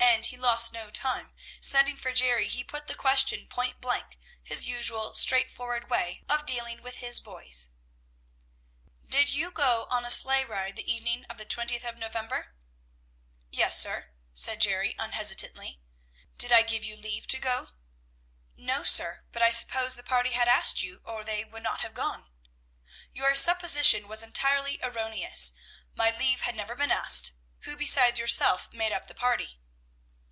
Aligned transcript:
And 0.00 0.26
he 0.26 0.36
lost 0.38 0.72
no 0.72 0.90
time; 0.90 1.32
sending 1.60 1.96
for 1.96 2.12
Jerry, 2.12 2.48
he 2.48 2.62
put 2.64 2.86
the 2.86 2.94
question 2.94 3.46
point 3.46 3.80
blank, 3.80 4.18
his 4.42 4.66
usual 4.66 5.12
straightforward 5.14 5.90
way 5.90 6.22
of 6.28 6.46
dealing 6.46 6.82
with 6.82 6.96
his 6.98 7.20
boys, 7.20 7.70
"Did 9.06 9.30
you 9.30 9.50
go 9.50 9.86
on 9.90 10.04
a 10.04 10.10
sleigh 10.10 10.44
ride 10.44 10.76
the 10.76 10.90
evening 10.92 11.24
of 11.26 11.36
the 11.38 11.44
twentieth 11.44 11.84
of 11.84 11.98
November?" 11.98 12.54
"Yes, 13.50 13.78
sir," 13.80 14.12
said 14.32 14.60
Jerry 14.60 14.94
unhesitatingly. 14.98 15.80
"Did 16.38 16.52
I 16.52 16.62
give 16.62 16.84
you 16.84 16.96
leave 16.96 17.26
to 17.28 17.38
go?" 17.38 17.70
"No, 18.56 18.82
sir; 18.82 19.24
but 19.32 19.42
I 19.42 19.50
supposed 19.50 19.96
the 19.98 20.02
party 20.02 20.30
had 20.30 20.48
asked 20.48 20.82
you, 20.82 21.02
or 21.04 21.22
they 21.24 21.44
would 21.44 21.62
not 21.62 21.80
have 21.80 21.92
gone." 21.94 22.28
"Your 23.12 23.34
supposition 23.34 24.06
was 24.08 24.22
entirely 24.22 24.78
erroneous. 24.82 25.52
My 25.94 26.10
leave 26.16 26.40
had 26.42 26.56
never 26.56 26.74
been 26.74 26.90
asked. 26.92 27.32
Who 27.60 27.76
besides 27.76 28.18
yourself 28.20 28.72
made 28.72 28.92
up 28.92 29.06
the 29.06 29.14
party?" 29.14 29.58